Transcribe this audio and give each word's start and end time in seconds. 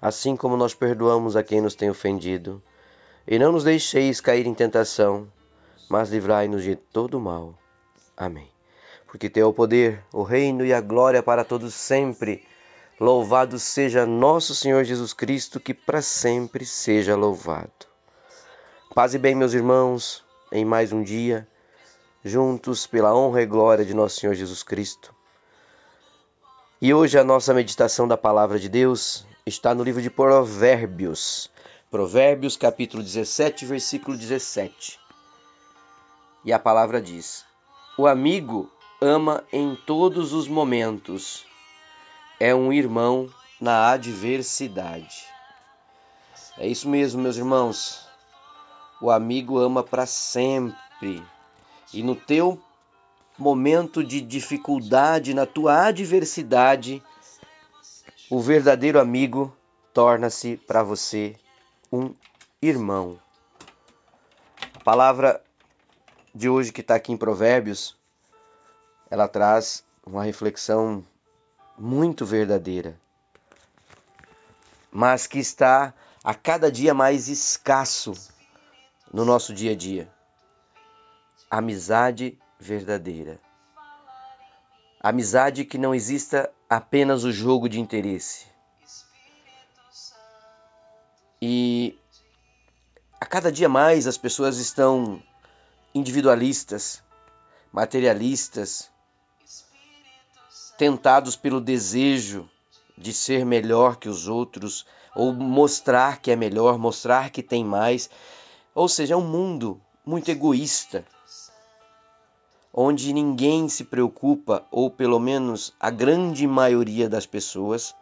assim 0.00 0.36
como 0.36 0.56
nós 0.56 0.74
perdoamos 0.74 1.36
a 1.36 1.42
quem 1.42 1.60
nos 1.60 1.74
tem 1.74 1.90
ofendido. 1.90 2.62
E 3.26 3.38
não 3.38 3.52
nos 3.52 3.64
deixeis 3.64 4.20
cair 4.20 4.46
em 4.46 4.54
tentação, 4.54 5.30
mas 5.88 6.10
livrai-nos 6.10 6.62
de 6.62 6.74
todo 6.74 7.20
mal. 7.20 7.58
Amém. 8.16 8.50
Porque 9.06 9.28
teu 9.28 9.48
o 9.48 9.52
poder, 9.52 10.02
o 10.12 10.22
reino 10.22 10.64
e 10.64 10.72
a 10.72 10.80
glória 10.80 11.22
para 11.22 11.44
todos 11.44 11.74
sempre. 11.74 12.44
Louvado 12.98 13.58
seja 13.58 14.06
nosso 14.06 14.54
Senhor 14.54 14.84
Jesus 14.84 15.12
Cristo, 15.12 15.58
que 15.58 15.74
para 15.74 16.00
sempre 16.00 16.64
seja 16.64 17.16
louvado. 17.16 17.88
Paz 18.94 19.14
e 19.14 19.18
bem, 19.18 19.34
meus 19.34 19.54
irmãos, 19.54 20.24
em 20.52 20.64
mais 20.64 20.92
um 20.92 21.02
dia, 21.02 21.46
juntos 22.24 22.86
pela 22.86 23.14
honra 23.14 23.42
e 23.42 23.46
glória 23.46 23.84
de 23.84 23.94
nosso 23.94 24.20
Senhor 24.20 24.34
Jesus 24.34 24.62
Cristo. 24.62 25.14
E 26.82 26.94
hoje 26.94 27.18
a 27.18 27.24
nossa 27.24 27.52
meditação 27.52 28.08
da 28.08 28.16
palavra 28.16 28.58
de 28.58 28.66
Deus 28.66 29.26
está 29.44 29.74
no 29.74 29.84
livro 29.84 30.00
de 30.00 30.08
Provérbios. 30.08 31.50
Provérbios, 31.90 32.56
capítulo 32.56 33.02
17, 33.02 33.66
versículo 33.66 34.16
17. 34.16 34.98
E 36.42 36.50
a 36.50 36.58
palavra 36.58 36.98
diz: 36.98 37.44
O 37.98 38.06
amigo 38.06 38.72
ama 38.98 39.44
em 39.52 39.76
todos 39.86 40.32
os 40.32 40.48
momentos, 40.48 41.44
é 42.40 42.54
um 42.54 42.72
irmão 42.72 43.28
na 43.60 43.90
adversidade. 43.90 45.26
É 46.56 46.66
isso 46.66 46.88
mesmo, 46.88 47.20
meus 47.20 47.36
irmãos. 47.36 48.08
O 49.02 49.10
amigo 49.10 49.58
ama 49.58 49.82
para 49.82 50.06
sempre. 50.06 51.22
E 51.92 52.02
no 52.02 52.16
teu 52.16 52.58
momento 53.40 54.04
de 54.04 54.20
dificuldade, 54.20 55.32
na 55.32 55.46
tua 55.46 55.86
adversidade, 55.86 57.02
o 58.30 58.38
verdadeiro 58.38 59.00
amigo 59.00 59.56
torna-se 59.94 60.58
para 60.58 60.82
você 60.82 61.34
um 61.90 62.14
irmão. 62.60 63.18
A 64.74 64.80
palavra 64.80 65.42
de 66.34 66.50
hoje 66.50 66.70
que 66.70 66.82
está 66.82 66.96
aqui 66.96 67.12
em 67.12 67.16
Provérbios, 67.16 67.96
ela 69.10 69.26
traz 69.26 69.82
uma 70.06 70.22
reflexão 70.22 71.02
muito 71.78 72.26
verdadeira, 72.26 73.00
mas 74.92 75.26
que 75.26 75.38
está 75.38 75.94
a 76.22 76.34
cada 76.34 76.70
dia 76.70 76.92
mais 76.92 77.28
escasso 77.28 78.12
no 79.10 79.24
nosso 79.24 79.54
dia 79.54 79.72
a 79.72 79.74
dia. 79.74 80.12
Amizade 81.50 82.38
verdadeira. 82.60 83.40
Amizade 85.02 85.64
que 85.64 85.78
não 85.78 85.94
exista 85.94 86.52
apenas 86.68 87.24
o 87.24 87.32
jogo 87.32 87.68
de 87.68 87.80
interesse. 87.80 88.46
E 91.40 91.98
a 93.18 93.24
cada 93.24 93.50
dia 93.50 93.68
mais 93.68 94.06
as 94.06 94.18
pessoas 94.18 94.58
estão 94.58 95.22
individualistas, 95.94 97.02
materialistas, 97.72 98.90
tentados 100.76 101.34
pelo 101.34 101.62
desejo 101.62 102.48
de 102.96 103.14
ser 103.14 103.46
melhor 103.46 103.96
que 103.96 104.08
os 104.08 104.28
outros, 104.28 104.86
ou 105.16 105.32
mostrar 105.32 106.20
que 106.20 106.30
é 106.30 106.36
melhor, 106.36 106.78
mostrar 106.78 107.30
que 107.30 107.42
tem 107.42 107.64
mais. 107.64 108.10
Ou 108.74 108.86
seja, 108.86 109.14
é 109.14 109.16
um 109.16 109.26
mundo 109.26 109.80
muito 110.04 110.30
egoísta 110.30 111.06
onde 112.72 113.12
ninguém 113.12 113.68
se 113.68 113.84
preocupa, 113.84 114.64
ou 114.70 114.90
pelo 114.90 115.18
menos 115.18 115.74
a 115.78 115.90
grande 115.90 116.46
maioria 116.46 117.08
das 117.08 117.26
pessoas 117.26 117.94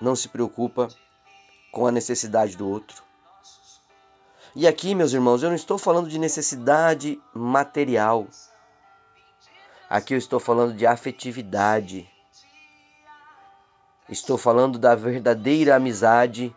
não 0.00 0.16
se 0.16 0.28
preocupa 0.28 0.88
com 1.72 1.86
a 1.86 1.92
necessidade 1.92 2.56
do 2.56 2.68
outro. 2.68 3.02
E 4.56 4.68
aqui, 4.68 4.94
meus 4.94 5.12
irmãos, 5.12 5.42
eu 5.42 5.48
não 5.48 5.56
estou 5.56 5.78
falando 5.78 6.08
de 6.08 6.18
necessidade 6.18 7.20
material. 7.32 8.26
Aqui 9.90 10.14
eu 10.14 10.18
estou 10.18 10.38
falando 10.38 10.74
de 10.74 10.86
afetividade. 10.86 12.08
Estou 14.08 14.36
falando 14.36 14.78
da 14.78 14.94
verdadeira 14.94 15.74
amizade, 15.76 16.54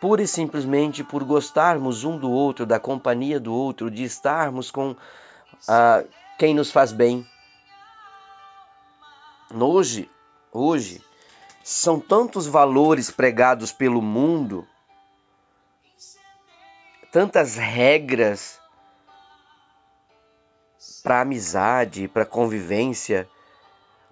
pura 0.00 0.22
e 0.22 0.26
simplesmente 0.26 1.02
por 1.02 1.24
gostarmos 1.24 2.04
um 2.04 2.16
do 2.16 2.30
outro, 2.30 2.64
da 2.64 2.78
companhia 2.78 3.38
do 3.38 3.52
outro, 3.52 3.90
de 3.90 4.04
estarmos 4.04 4.70
com 4.70 4.96
a 5.68 6.04
quem 6.38 6.54
nos 6.54 6.70
faz 6.70 6.92
bem. 6.92 7.26
Hoje, 9.54 10.10
hoje, 10.50 11.04
são 11.62 12.00
tantos 12.00 12.46
valores 12.46 13.10
pregados 13.10 13.70
pelo 13.70 14.00
mundo, 14.00 14.66
tantas 17.12 17.56
regras 17.56 18.58
para 21.02 21.20
amizade, 21.20 22.08
para 22.08 22.24
convivência, 22.24 23.28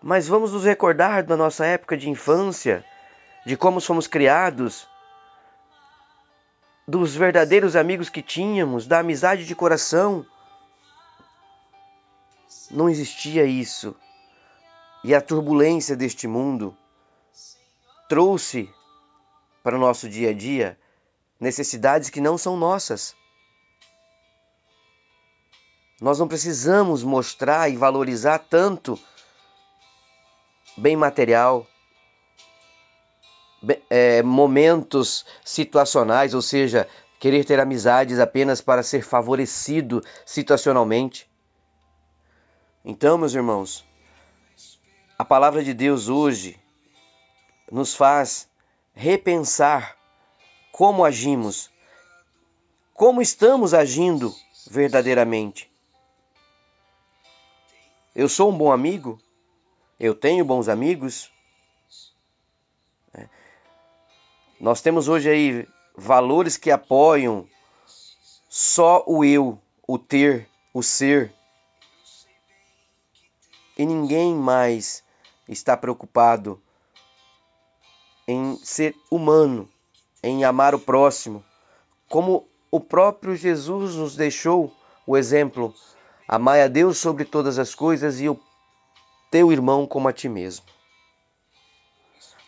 mas 0.03 0.29
vamos 0.29 0.53
nos 0.53 0.65
recordar 0.65 1.25
da 1.25 1.37
nossa 1.37 1.65
época 1.65 1.97
de 1.97 2.11
infância, 2.11 2.85
de 3.47 3.57
como 3.57 3.81
fomos 3.81 4.07
criados, 4.07 4.89
dos 6.87 7.15
verdadeiros 7.15 7.77
amigos 7.77 8.09
que 8.09 8.23
tínhamos, 8.23 8.87
da 8.87 8.99
amizade 8.99 9.47
de 9.47 9.55
coração 9.55 10.27
não 12.71 12.89
existia 12.89 13.45
isso. 13.45 13.95
E 15.03 15.15
a 15.15 15.21
turbulência 15.21 15.97
deste 15.97 16.27
mundo 16.27 16.77
trouxe 18.09 18.69
para 19.63 19.77
o 19.77 19.79
nosso 19.79 20.09
dia 20.09 20.31
a 20.31 20.35
dia 20.35 20.79
necessidades 21.39 22.11
que 22.11 22.21
não 22.21 22.37
são 22.37 22.57
nossas. 22.57 23.15
Nós 26.01 26.19
não 26.19 26.27
precisamos 26.27 27.03
mostrar 27.03 27.71
e 27.71 27.77
valorizar 27.77 28.39
tanto 28.39 28.99
bem 30.77 30.97
material, 30.97 31.67
é, 33.91 34.23
momentos 34.23 35.27
situacionais, 35.45 36.33
ou 36.33 36.41
seja, 36.41 36.89
querer 37.19 37.45
ter 37.45 37.61
amizades 37.61 38.19
apenas 38.19 38.63
para 38.63 38.83
ser 38.83 39.03
favorecido 39.03 40.03
situacionalmente. 40.25 41.30
Então, 42.85 43.19
meus 43.19 43.35
irmãos, 43.35 43.85
a 45.19 45.25
palavra 45.25 45.63
de 45.63 45.75
Deus 45.75 46.09
hoje 46.09 46.59
nos 47.71 47.95
faz 47.95 48.49
repensar 48.95 49.99
como 50.73 51.05
agimos, 51.05 51.71
como 52.95 53.21
estamos 53.21 53.75
agindo 53.75 54.35
verdadeiramente. 54.71 55.71
Eu 58.15 58.31
sou 58.31 58.51
um 58.51 58.57
bom 58.57 58.73
amigo? 58.73 59.21
Eu 59.99 60.15
tenho 60.15 60.43
bons 60.43 60.67
amigos? 60.67 61.31
É. 63.13 63.29
Nós 64.59 64.81
temos 64.81 65.07
hoje 65.07 65.29
aí 65.29 65.69
valores 65.95 66.57
que 66.57 66.71
apoiam 66.71 67.47
só 68.49 69.05
o 69.07 69.23
eu, 69.23 69.61
o 69.87 69.99
ter, 69.99 70.49
o 70.73 70.83
ser 70.83 71.35
e 73.81 73.87
ninguém 73.87 74.35
mais 74.35 75.03
está 75.49 75.75
preocupado 75.75 76.61
em 78.29 78.59
ser 78.63 78.95
humano, 79.11 79.67
em 80.23 80.45
amar 80.45 80.75
o 80.75 80.79
próximo, 80.79 81.43
como 82.07 82.47
o 82.71 82.79
próprio 82.79 83.35
Jesus 83.35 83.95
nos 83.95 84.15
deixou 84.15 84.71
o 85.07 85.17
exemplo: 85.17 85.75
amai 86.29 86.63
a 86.63 86.69
Deus 86.69 86.99
sobre 86.99 87.25
todas 87.25 87.59
as 87.59 87.75
coisas 87.75 88.21
e 88.21 88.29
o 88.29 88.39
teu 89.31 89.51
irmão 89.51 89.87
como 89.87 90.09
a 90.09 90.13
ti 90.13 90.29
mesmo. 90.29 90.67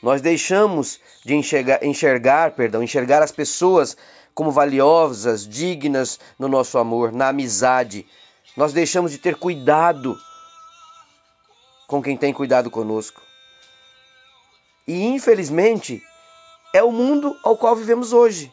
Nós 0.03 0.21
deixamos 0.21 1.01
de 1.25 1.35
enxergar, 1.35 1.83
enxergar, 1.83 2.51
perdão, 2.51 2.83
enxergar 2.83 3.23
as 3.23 3.33
pessoas 3.33 3.97
como 4.35 4.53
valiosas, 4.53 5.49
dignas 5.49 6.21
no 6.39 6.47
nosso 6.47 6.77
amor, 6.77 7.11
na 7.11 7.29
amizade. 7.29 8.07
Nós 8.55 8.75
deixamos 8.75 9.13
de 9.13 9.17
ter 9.17 9.37
cuidado 9.37 10.15
com 11.87 12.03
quem 12.03 12.17
tem 12.17 12.33
cuidado 12.33 12.71
conosco. 12.71 13.21
E 14.87 15.05
infelizmente, 15.05 16.03
é 16.75 16.83
o 16.83 16.91
mundo 16.91 17.37
ao 17.45 17.57
qual 17.57 17.77
vivemos 17.77 18.13
hoje. 18.13 18.53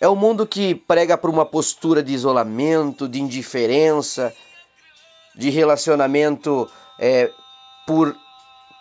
É 0.00 0.08
o 0.08 0.14
mundo 0.14 0.46
que 0.46 0.74
prega 0.74 1.16
por 1.16 1.30
uma 1.30 1.46
postura 1.46 2.02
de 2.02 2.12
isolamento, 2.12 3.08
de 3.08 3.20
indiferença, 3.20 4.34
de 5.34 5.50
relacionamento 5.50 6.70
é, 6.98 7.30
por 7.86 8.16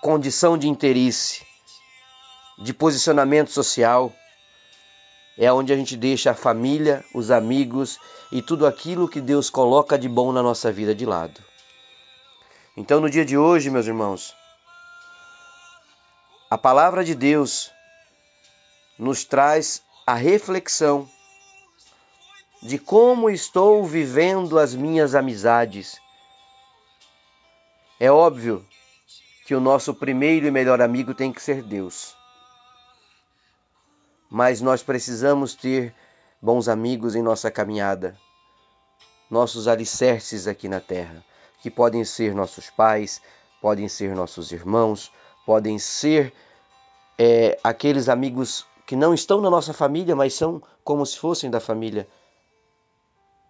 condição 0.02 0.58
de 0.58 0.68
interesse, 0.68 1.42
de 2.60 2.74
posicionamento 2.74 3.50
social. 3.50 4.14
É 5.38 5.52
onde 5.52 5.74
a 5.74 5.76
gente 5.76 5.98
deixa 5.98 6.32
a 6.32 6.36
família, 6.36 7.04
os 7.14 7.32
amigos 7.32 8.00
e 8.32 8.42
tudo 8.42 8.66
aquilo 8.66 9.08
que 9.08 9.20
Deus 9.20 9.50
coloca 9.50 9.98
de 9.98 10.08
bom 10.08 10.32
na 10.32 10.44
nossa 10.44 10.72
vida 10.72 10.94
de 10.94 11.06
lado. 11.06 11.42
Então, 12.78 13.00
no 13.00 13.10
dia 13.10 13.24
de 13.24 13.38
hoje, 13.38 13.70
meus 13.70 13.88
irmãos, 13.88 14.36
a 16.50 16.58
palavra 16.58 17.06
de 17.06 17.16
Deus 17.16 17.72
nos 19.00 19.24
traz 19.24 19.82
a 20.06 20.14
reflexão 20.14 21.10
de 22.62 22.78
como 22.78 23.30
estou 23.30 23.86
vivendo 23.86 24.60
as 24.60 24.76
minhas 24.76 25.16
amizades. 25.16 26.02
É 27.98 28.12
óbvio 28.12 28.66
que 29.46 29.56
o 29.56 29.62
nosso 29.62 29.94
primeiro 29.94 30.46
e 30.46 30.52
melhor 30.52 30.82
amigo 30.82 31.14
tem 31.14 31.32
que 31.32 31.42
ser 31.42 31.64
Deus. 31.64 32.14
Mas 34.30 34.60
nós 34.60 34.84
precisamos 34.84 35.56
ter 35.56 35.96
bons 36.42 36.68
amigos 36.68 37.16
em 37.16 37.22
nossa 37.22 37.50
caminhada, 37.50 38.18
nossos 39.30 39.66
alicerces 39.68 40.46
aqui 40.46 40.68
na 40.68 40.82
terra, 40.82 41.24
que 41.66 41.72
podem 41.72 42.06
ser 42.06 42.36
nossos 42.36 42.70
pais, 42.70 43.20
podem 43.60 43.90
ser 43.90 44.14
nossos 44.14 44.52
irmãos, 44.52 45.12
podem 45.48 45.80
ser 45.80 46.32
é, 47.18 47.58
aqueles 47.64 48.08
amigos 48.08 48.68
que 48.86 48.96
não 48.96 49.16
estão 49.16 49.42
na 49.42 49.50
nossa 49.50 49.74
família, 49.74 50.16
mas 50.16 50.36
são 50.36 50.62
como 50.84 51.04
se 51.04 51.18
fossem 51.18 51.50
da 51.50 51.60
família. 51.60 52.08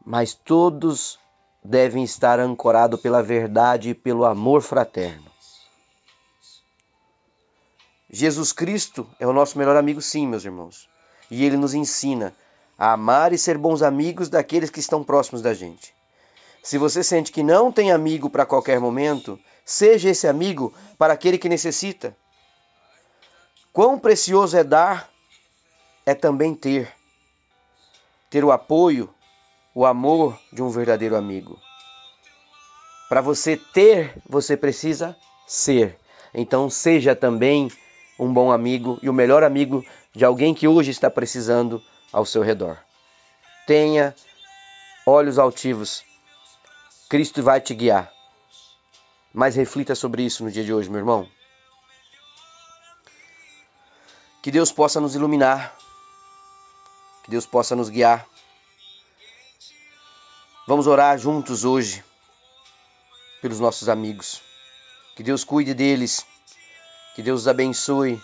Mas 0.06 0.33
todos 0.33 1.19
devem 1.62 2.06
estar 2.06 2.39
ancorados 2.39 3.01
pela 3.01 3.21
verdade 3.21 3.89
e 3.89 3.94
pelo 3.94 4.23
amor 4.23 4.62
fraterno. 4.62 5.29
Jesus 8.09 8.53
Cristo 8.53 9.06
é 9.19 9.27
o 9.27 9.33
nosso 9.33 9.57
melhor 9.57 9.75
amigo, 9.75 10.01
sim, 10.01 10.25
meus 10.25 10.45
irmãos. 10.45 10.88
E 11.29 11.44
ele 11.44 11.57
nos 11.57 11.73
ensina 11.73 12.33
a 12.79 12.94
amar 12.94 13.33
e 13.33 13.38
ser 13.38 13.57
bons 13.57 13.81
amigos 13.81 14.29
daqueles 14.29 14.69
que 14.69 14.79
estão 14.79 15.03
próximos 15.03 15.41
da 15.41 15.53
gente. 15.53 15.94
Se 16.65 16.79
você 16.79 17.03
sente 17.03 17.31
que 17.31 17.44
não 17.44 17.71
tem 17.71 17.91
amigo 17.91 18.27
para 18.27 18.44
qualquer 18.44 18.79
momento, 18.79 19.39
seja 19.63 20.09
esse 20.09 20.27
amigo 20.27 20.73
para 20.97 21.13
aquele 21.13 21.38
que 21.38 21.47
necessita. 21.47 22.17
Quão 23.71 24.00
precioso 24.00 24.57
é 24.57 24.63
dar 24.63 25.07
é 26.07 26.15
também 26.15 26.56
ter. 26.56 26.91
Ter 28.31 28.44
o 28.44 28.51
apoio, 28.51 29.13
o 29.75 29.85
amor 29.85 30.39
de 30.51 30.63
um 30.63 30.71
verdadeiro 30.71 31.15
amigo. 31.15 31.62
Para 33.07 33.21
você 33.21 33.56
ter, 33.56 34.19
você 34.27 34.57
precisa 34.57 35.15
ser. 35.45 36.00
Então 36.33 36.67
seja 36.67 37.15
também 37.15 37.71
um 38.17 38.33
bom 38.33 38.51
amigo 38.51 38.97
e 39.03 39.09
o 39.09 39.13
melhor 39.13 39.44
amigo 39.44 39.85
de 40.15 40.25
alguém 40.25 40.51
que 40.51 40.67
hoje 40.67 40.89
está 40.89 41.12
precisando 41.12 41.79
ao 42.12 42.25
seu 42.25 42.41
redor. 42.41 42.79
Tenha 43.67 44.15
olhos 45.06 45.38
altivos. 45.38 46.03
Cristo 47.10 47.44
vai 47.44 47.62
te 47.62 47.74
guiar. 47.74 48.12
Mas 49.34 49.56
reflita 49.56 49.96
sobre 49.96 50.24
isso 50.24 50.44
no 50.44 50.52
dia 50.52 50.63
de 50.63 50.74
hoje, 50.74 50.90
meu 50.90 51.00
irmão. 51.00 51.30
Que 54.42 54.52
Deus 54.52 54.72
possa 54.72 55.02
nos 55.02 55.16
iluminar 55.16 55.75
que 57.25 57.31
Deus 57.31 57.48
possa 57.48 57.75
nos 57.75 57.90
guiar. 57.90 58.28
Vamos 60.68 60.86
orar 60.86 61.18
juntos 61.18 61.66
hoje 61.66 62.06
pelos 63.42 63.60
nossos 63.60 63.90
amigos. 63.90 64.44
Que 65.16 65.24
Deus 65.24 65.44
cuide 65.44 65.74
deles. 65.74 66.24
Que 67.16 67.24
Deus 67.24 67.42
os 67.42 67.48
abençoe. 67.48 68.22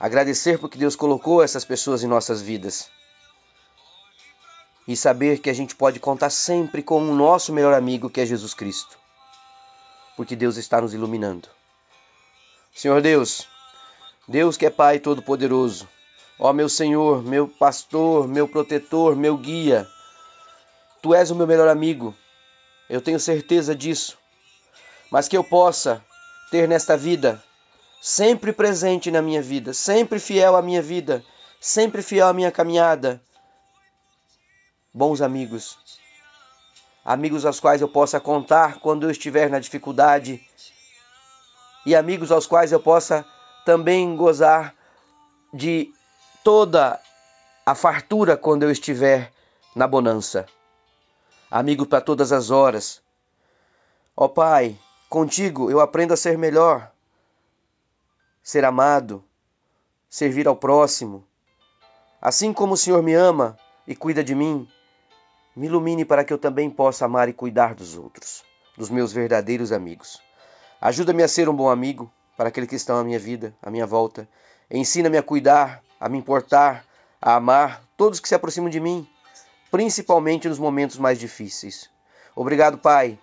Agradecer 0.00 0.58
porque 0.58 0.76
Deus 0.76 0.96
colocou 0.96 1.40
essas 1.44 1.64
pessoas 1.64 2.02
em 2.02 2.08
nossas 2.08 2.42
vidas. 2.42 2.90
E 4.90 4.96
saber 4.96 5.38
que 5.38 5.48
a 5.48 5.52
gente 5.52 5.76
pode 5.76 6.00
contar 6.00 6.30
sempre 6.30 6.82
com 6.82 7.00
o 7.00 7.14
nosso 7.14 7.52
melhor 7.52 7.74
amigo, 7.74 8.10
que 8.10 8.20
é 8.20 8.26
Jesus 8.26 8.54
Cristo. 8.54 8.98
Porque 10.16 10.34
Deus 10.34 10.56
está 10.56 10.80
nos 10.80 10.92
iluminando. 10.92 11.48
Senhor 12.74 13.00
Deus, 13.00 13.46
Deus 14.26 14.56
que 14.56 14.66
é 14.66 14.70
Pai 14.70 14.98
Todo-Poderoso, 14.98 15.88
Ó 16.42 16.52
meu 16.52 16.68
Senhor, 16.68 17.22
meu 17.22 17.46
pastor, 17.46 18.26
meu 18.26 18.48
protetor, 18.48 19.14
meu 19.14 19.36
guia, 19.36 19.86
tu 21.00 21.14
és 21.14 21.30
o 21.30 21.36
meu 21.36 21.46
melhor 21.46 21.68
amigo, 21.68 22.12
eu 22.88 23.00
tenho 23.00 23.20
certeza 23.20 23.76
disso. 23.76 24.18
Mas 25.08 25.28
que 25.28 25.36
eu 25.36 25.44
possa 25.44 26.04
ter 26.50 26.66
nesta 26.66 26.96
vida, 26.96 27.40
sempre 28.02 28.52
presente 28.52 29.08
na 29.08 29.22
minha 29.22 29.40
vida, 29.40 29.72
sempre 29.72 30.18
fiel 30.18 30.56
à 30.56 30.62
minha 30.62 30.82
vida, 30.82 31.22
sempre 31.60 32.02
fiel 32.02 32.26
à 32.26 32.32
minha 32.32 32.50
caminhada, 32.50 33.22
bons 34.92 35.20
amigos, 35.20 35.78
amigos 37.04 37.46
aos 37.46 37.60
quais 37.60 37.80
eu 37.80 37.88
possa 37.88 38.20
contar 38.20 38.80
quando 38.80 39.04
eu 39.04 39.10
estiver 39.10 39.48
na 39.48 39.58
dificuldade 39.58 40.44
e 41.86 41.94
amigos 41.94 42.30
aos 42.30 42.46
quais 42.46 42.72
eu 42.72 42.80
possa 42.80 43.24
também 43.64 44.16
gozar 44.16 44.74
de 45.52 45.92
toda 46.42 47.00
a 47.64 47.74
fartura 47.74 48.36
quando 48.36 48.64
eu 48.64 48.70
estiver 48.70 49.32
na 49.74 49.86
bonança. 49.86 50.46
Amigo 51.50 51.86
para 51.86 52.00
todas 52.00 52.32
as 52.32 52.50
horas. 52.50 53.02
Ó 54.16 54.28
Pai, 54.28 54.78
contigo 55.08 55.70
eu 55.70 55.80
aprendo 55.80 56.12
a 56.12 56.16
ser 56.16 56.36
melhor, 56.36 56.90
ser 58.42 58.64
amado, 58.64 59.24
servir 60.08 60.46
ao 60.48 60.56
próximo. 60.56 61.24
Assim 62.20 62.52
como 62.52 62.74
o 62.74 62.76
Senhor 62.76 63.02
me 63.02 63.14
ama 63.14 63.58
e 63.86 63.96
cuida 63.96 64.22
de 64.22 64.34
mim, 64.34 64.68
me 65.56 65.66
ilumine 65.66 66.04
para 66.04 66.24
que 66.24 66.32
eu 66.32 66.38
também 66.38 66.70
possa 66.70 67.04
amar 67.04 67.28
e 67.28 67.32
cuidar 67.32 67.74
dos 67.74 67.96
outros, 67.96 68.44
dos 68.76 68.90
meus 68.90 69.12
verdadeiros 69.12 69.72
amigos. 69.72 70.20
Ajuda-me 70.80 71.22
a 71.22 71.28
ser 71.28 71.48
um 71.48 71.54
bom 71.54 71.68
amigo 71.68 72.10
para 72.36 72.48
aqueles 72.48 72.68
que 72.68 72.76
estão 72.76 72.98
à 72.98 73.04
minha 73.04 73.18
vida, 73.18 73.54
à 73.62 73.70
minha 73.70 73.86
volta. 73.86 74.28
Ensina-me 74.70 75.18
a 75.18 75.22
cuidar 75.22 75.82
a 76.00 76.08
me 76.08 76.16
importar, 76.16 76.86
a 77.20 77.34
amar 77.34 77.82
todos 77.94 78.18
que 78.18 78.26
se 78.26 78.34
aproximam 78.34 78.70
de 78.70 78.80
mim, 78.80 79.06
principalmente 79.70 80.48
nos 80.48 80.58
momentos 80.58 80.96
mais 80.96 81.18
difíceis. 81.18 81.90
Obrigado, 82.34 82.78
Pai, 82.78 83.18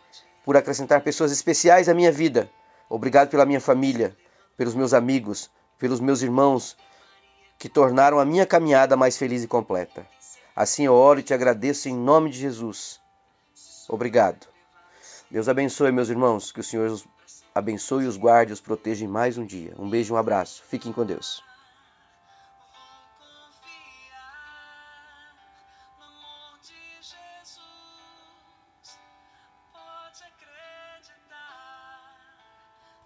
por 0.46 0.55
acrescentar 0.55 1.01
pessoas 1.01 1.31
especiais 1.31 1.89
à 1.89 1.96
minha 1.96 2.12
vida. 2.12 2.48
Obrigado 2.88 3.29
pela 3.29 3.46
minha 3.46 3.60
família, 3.60 4.15
pelos 4.55 4.75
meus 4.75 4.93
amigos, 4.93 5.50
pelos 5.79 6.00
meus 6.00 6.22
irmãos, 6.22 6.77
que 7.57 7.67
tornaram 7.67 8.19
a 8.19 8.25
minha 8.25 8.46
caminhada 8.46 8.96
mais 8.96 9.17
feliz 9.17 9.43
e 9.43 9.48
completa. 9.48 10.05
Assim 10.57 10.85
eu 10.85 10.93
oro 10.95 11.19
e 11.19 11.23
te 11.23 11.35
agradeço 11.35 11.87
em 11.87 11.95
nome 11.95 12.31
de 12.31 12.39
Jesus. 12.39 12.99
Obrigado. 13.87 14.47
Deus 15.29 15.47
abençoe, 15.47 15.91
meus 15.91 16.09
irmãos, 16.09 16.51
que 16.51 16.59
o 16.59 16.63
Senhor 16.63 16.89
os 16.89 17.05
abençoe, 17.53 18.07
os 18.07 18.17
guarde, 18.17 18.53
os 18.53 18.59
proteja 18.59 19.05
em 19.05 19.07
mais 19.07 19.37
um 19.37 19.45
dia. 19.45 19.75
Um 19.77 19.87
beijo 19.87 20.11
e 20.11 20.15
um 20.15 20.17
abraço. 20.17 20.63
Fiquem 20.67 20.91
com 20.91 21.05
Deus. 21.05 21.43